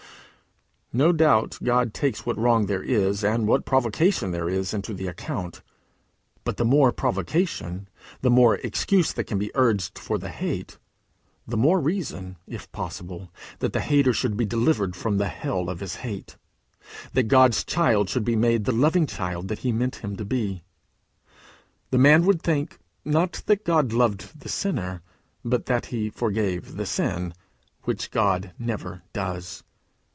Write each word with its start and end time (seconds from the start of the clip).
No 0.93 1.13
doubt 1.13 1.57
God 1.63 1.93
takes 1.93 2.25
what 2.25 2.37
wrong 2.37 2.65
there 2.65 2.83
is, 2.83 3.23
and 3.23 3.47
what 3.47 3.63
provocation 3.63 4.31
there 4.31 4.49
is, 4.49 4.73
into 4.73 4.93
the 4.93 5.07
account; 5.07 5.61
but 6.43 6.57
the 6.57 6.65
more 6.65 6.91
provocation, 6.91 7.87
the 8.19 8.29
more 8.29 8.55
excuse 8.57 9.13
that 9.13 9.23
can 9.23 9.39
be 9.39 9.51
urged 9.55 9.97
for 9.97 10.17
the 10.17 10.27
hate, 10.27 10.79
the 11.47 11.55
more 11.55 11.79
reason, 11.79 12.35
if 12.45 12.69
possible, 12.73 13.29
that 13.59 13.71
the 13.71 13.79
hater 13.79 14.11
should 14.11 14.35
be 14.35 14.43
delivered 14.45 14.93
from 14.93 15.17
the 15.17 15.29
hell 15.29 15.69
of 15.69 15.79
his 15.79 15.95
hate, 16.03 16.35
that 17.13 17.29
God's 17.29 17.63
child 17.63 18.09
should 18.09 18.25
be 18.25 18.35
made 18.35 18.65
the 18.65 18.73
loving 18.73 19.07
child 19.07 19.47
that 19.47 19.59
he 19.59 19.71
meant 19.71 19.95
him 20.03 20.17
to 20.17 20.25
be. 20.25 20.61
The 21.91 21.99
man 21.99 22.25
would 22.25 22.41
think, 22.41 22.79
not 23.05 23.43
that 23.45 23.63
God 23.63 23.93
loved 23.93 24.41
the 24.41 24.49
sinner, 24.49 25.03
but 25.45 25.67
that 25.67 25.85
he 25.85 26.09
forgave 26.09 26.75
the 26.75 26.85
sin, 26.85 27.33
which 27.83 28.11
God 28.11 28.51
never 28.59 29.03
does. 29.13 29.63